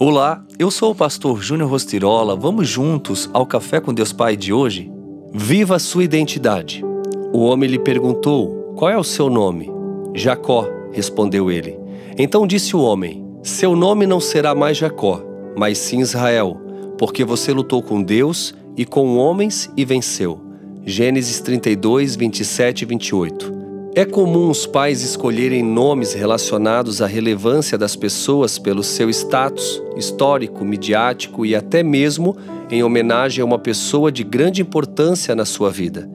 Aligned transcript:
Olá, 0.00 0.44
eu 0.60 0.70
sou 0.70 0.92
o 0.92 0.94
pastor 0.94 1.42
Júnior 1.42 1.68
Rostirola. 1.68 2.36
Vamos 2.36 2.68
juntos 2.68 3.28
ao 3.32 3.44
Café 3.44 3.80
com 3.80 3.92
Deus 3.92 4.12
Pai 4.12 4.36
de 4.36 4.52
hoje? 4.52 4.88
Viva 5.34 5.74
a 5.74 5.78
sua 5.80 6.04
identidade. 6.04 6.84
O 7.32 7.40
homem 7.40 7.68
lhe 7.68 7.80
perguntou: 7.80 8.74
Qual 8.76 8.88
é 8.88 8.96
o 8.96 9.02
seu 9.02 9.28
nome? 9.28 9.68
Jacó, 10.14 10.68
respondeu 10.92 11.50
ele. 11.50 11.76
Então 12.16 12.46
disse 12.46 12.76
o 12.76 12.80
homem: 12.80 13.26
Seu 13.42 13.74
nome 13.74 14.06
não 14.06 14.20
será 14.20 14.54
mais 14.54 14.76
Jacó, 14.76 15.20
mas 15.56 15.78
sim 15.78 15.98
Israel, 15.98 16.56
porque 16.96 17.24
você 17.24 17.52
lutou 17.52 17.82
com 17.82 18.00
Deus 18.00 18.54
e 18.76 18.84
com 18.84 19.16
homens 19.16 19.68
e 19.76 19.84
venceu. 19.84 20.40
Gênesis 20.86 21.40
32, 21.40 22.14
27 22.14 22.82
e 22.82 22.84
28. 22.84 23.57
É 23.94 24.04
comum 24.04 24.50
os 24.50 24.66
pais 24.66 25.02
escolherem 25.02 25.62
nomes 25.62 26.12
relacionados 26.12 27.00
à 27.02 27.06
relevância 27.06 27.76
das 27.76 27.96
pessoas 27.96 28.58
pelo 28.58 28.84
seu 28.84 29.10
status 29.10 29.82
histórico, 29.96 30.64
midiático 30.64 31.44
e 31.44 31.54
até 31.54 31.82
mesmo 31.82 32.36
em 32.70 32.82
homenagem 32.82 33.42
a 33.42 33.44
uma 33.44 33.58
pessoa 33.58 34.12
de 34.12 34.22
grande 34.22 34.62
importância 34.62 35.34
na 35.34 35.44
sua 35.44 35.70
vida. 35.70 36.08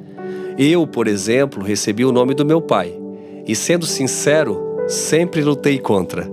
Eu, 0.57 0.85
por 0.85 1.07
exemplo, 1.07 1.63
recebi 1.63 2.05
o 2.05 2.11
nome 2.11 2.33
do 2.33 2.45
meu 2.45 2.61
pai 2.61 2.93
e, 3.45 3.55
sendo 3.55 3.85
sincero, 3.85 4.61
sempre 4.87 5.41
lutei 5.41 5.79
contra. 5.79 6.31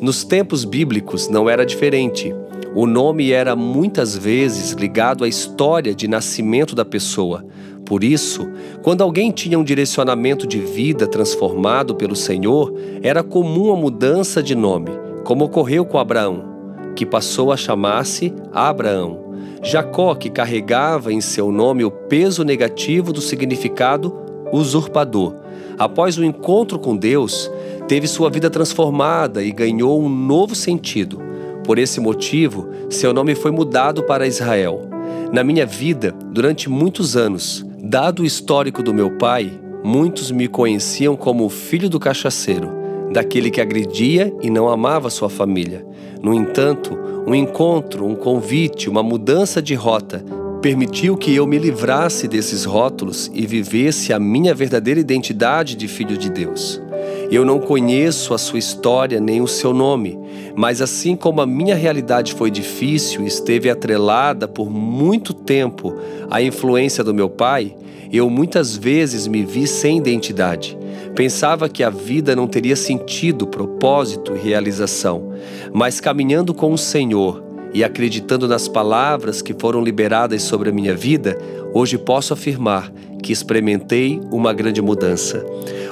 Nos 0.00 0.22
tempos 0.22 0.64
bíblicos 0.64 1.28
não 1.28 1.50
era 1.50 1.66
diferente. 1.66 2.32
O 2.74 2.86
nome 2.86 3.32
era 3.32 3.56
muitas 3.56 4.16
vezes 4.16 4.72
ligado 4.72 5.24
à 5.24 5.28
história 5.28 5.94
de 5.94 6.06
nascimento 6.06 6.74
da 6.74 6.84
pessoa. 6.84 7.44
Por 7.88 8.04
isso, 8.04 8.46
quando 8.82 9.00
alguém 9.00 9.30
tinha 9.30 9.58
um 9.58 9.64
direcionamento 9.64 10.46
de 10.46 10.58
vida 10.58 11.06
transformado 11.06 11.94
pelo 11.94 12.14
Senhor, 12.14 12.70
era 13.02 13.22
comum 13.22 13.72
a 13.72 13.76
mudança 13.76 14.42
de 14.42 14.54
nome, 14.54 14.90
como 15.24 15.46
ocorreu 15.46 15.86
com 15.86 15.96
Abraão, 15.96 16.44
que 16.94 17.06
passou 17.06 17.50
a 17.50 17.56
chamar-se 17.56 18.34
Abraão. 18.52 19.32
Jacó, 19.62 20.14
que 20.14 20.28
carregava 20.28 21.10
em 21.10 21.22
seu 21.22 21.50
nome 21.50 21.82
o 21.82 21.90
peso 21.90 22.44
negativo 22.44 23.10
do 23.10 23.22
significado 23.22 24.14
usurpador. 24.52 25.36
Após 25.78 26.18
o 26.18 26.24
encontro 26.24 26.78
com 26.78 26.94
Deus, 26.94 27.50
teve 27.88 28.06
sua 28.06 28.28
vida 28.28 28.50
transformada 28.50 29.42
e 29.42 29.50
ganhou 29.50 29.98
um 29.98 30.10
novo 30.10 30.54
sentido. 30.54 31.22
Por 31.64 31.78
esse 31.78 32.00
motivo, 32.00 32.68
seu 32.90 33.14
nome 33.14 33.34
foi 33.34 33.50
mudado 33.50 34.02
para 34.02 34.26
Israel. 34.26 34.82
Na 35.32 35.42
minha 35.42 35.64
vida, 35.64 36.14
durante 36.30 36.68
muitos 36.68 37.16
anos, 37.16 37.66
dado 37.88 38.20
o 38.20 38.26
histórico 38.26 38.82
do 38.82 38.92
meu 38.92 39.12
pai, 39.12 39.50
muitos 39.82 40.30
me 40.30 40.46
conheciam 40.46 41.16
como 41.16 41.46
o 41.46 41.48
filho 41.48 41.88
do 41.88 41.98
cachaceiro, 41.98 42.70
daquele 43.14 43.50
que 43.50 43.62
agredia 43.62 44.30
e 44.42 44.50
não 44.50 44.68
amava 44.68 45.08
sua 45.08 45.30
família. 45.30 45.86
No 46.22 46.34
entanto, 46.34 46.98
um 47.26 47.34
encontro, 47.34 48.04
um 48.04 48.14
convite, 48.14 48.90
uma 48.90 49.02
mudança 49.02 49.62
de 49.62 49.74
rota 49.74 50.22
permitiu 50.60 51.16
que 51.16 51.34
eu 51.34 51.46
me 51.46 51.56
livrasse 51.56 52.28
desses 52.28 52.66
rótulos 52.66 53.30
e 53.32 53.46
vivesse 53.46 54.12
a 54.12 54.18
minha 54.18 54.54
verdadeira 54.54 55.00
identidade 55.00 55.74
de 55.74 55.88
filho 55.88 56.18
de 56.18 56.28
Deus. 56.28 56.82
Eu 57.30 57.44
não 57.44 57.58
conheço 57.58 58.32
a 58.32 58.38
sua 58.38 58.58
história 58.58 59.20
nem 59.20 59.42
o 59.42 59.46
seu 59.46 59.74
nome, 59.74 60.18
mas 60.56 60.80
assim 60.80 61.14
como 61.14 61.42
a 61.42 61.46
minha 61.46 61.74
realidade 61.74 62.32
foi 62.32 62.50
difícil 62.50 63.22
e 63.22 63.26
esteve 63.26 63.68
atrelada 63.68 64.48
por 64.48 64.70
muito 64.70 65.34
tempo 65.34 65.94
à 66.30 66.40
influência 66.40 67.04
do 67.04 67.12
meu 67.12 67.28
pai, 67.28 67.76
eu 68.10 68.30
muitas 68.30 68.74
vezes 68.74 69.26
me 69.26 69.44
vi 69.44 69.66
sem 69.66 69.98
identidade. 69.98 70.78
Pensava 71.14 71.68
que 71.68 71.82
a 71.82 71.90
vida 71.90 72.34
não 72.34 72.46
teria 72.46 72.76
sentido, 72.76 73.46
propósito 73.46 74.34
e 74.34 74.38
realização. 74.38 75.32
Mas 75.72 76.00
caminhando 76.00 76.54
com 76.54 76.72
o 76.72 76.78
Senhor 76.78 77.44
e 77.74 77.84
acreditando 77.84 78.48
nas 78.48 78.66
palavras 78.66 79.42
que 79.42 79.52
foram 79.52 79.82
liberadas 79.82 80.42
sobre 80.42 80.70
a 80.70 80.72
minha 80.72 80.94
vida, 80.94 81.36
hoje 81.74 81.98
posso 81.98 82.32
afirmar 82.32 82.90
que 83.22 83.32
experimentei 83.32 84.18
uma 84.30 84.54
grande 84.54 84.80
mudança. 84.80 85.44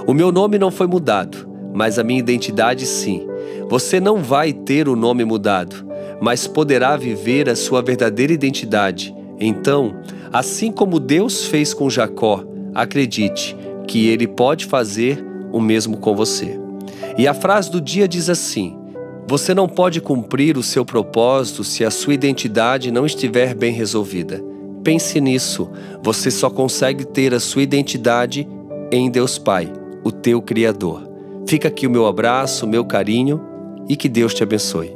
O 0.07 0.15
meu 0.15 0.31
nome 0.31 0.57
não 0.57 0.71
foi 0.71 0.87
mudado, 0.87 1.49
mas 1.75 1.99
a 1.99 2.05
minha 2.05 2.21
identidade 2.21 2.87
sim. 2.87 3.27
Você 3.69 3.99
não 3.99 4.23
vai 4.23 4.53
ter 4.53 4.89
o 4.89 4.95
nome 4.95 5.25
mudado, 5.25 5.85
mas 6.21 6.47
poderá 6.47 6.97
viver 6.97 7.49
a 7.49 7.57
sua 7.57 7.83
verdadeira 7.83 8.33
identidade. 8.33 9.13
Então, 9.41 9.97
assim 10.33 10.71
como 10.71 11.01
Deus 11.01 11.47
fez 11.47 11.75
com 11.75 11.91
Jacó, 11.91 12.45
acredite 12.73 13.57
que 13.89 14.07
ele 14.07 14.29
pode 14.29 14.67
fazer 14.67 15.25
o 15.53 15.61
mesmo 15.61 15.97
com 15.97 16.15
você. 16.15 16.57
E 17.19 17.27
a 17.27 17.35
frase 17.35 17.69
do 17.69 17.81
dia 17.81 18.07
diz 18.07 18.31
assim: 18.31 18.79
Você 19.27 19.55
não 19.55 19.69
pode 19.69 20.01
cumprir 20.01 20.57
o 20.57 20.63
seu 20.63 20.85
propósito 20.85 21.65
se 21.65 21.85
a 21.85 21.91
sua 21.91 22.15
identidade 22.15 22.93
não 22.93 23.05
estiver 23.05 23.57
bem 23.57 23.73
resolvida. 23.73 24.41
Pense 24.85 25.21
nisso. 25.21 25.69
Você 26.01 26.31
só 26.31 26.49
consegue 26.49 27.05
ter 27.05 27.35
a 27.35 27.41
sua 27.41 27.63
identidade 27.63 28.49
em 28.93 29.11
Deus 29.11 29.37
Pai 29.37 29.73
o 30.07 30.13
teu 30.13 30.41
Criador. 30.41 31.03
Fica 31.49 31.67
aqui 31.67 31.85
o 31.85 31.91
meu 31.91 32.07
abraço, 32.07 32.65
o 32.65 32.69
meu 32.69 32.85
carinho 32.85 33.41
e 33.89 33.97
que 33.97 34.09
Deus 34.09 34.33
te 34.33 34.45
abençoe. 34.45 34.96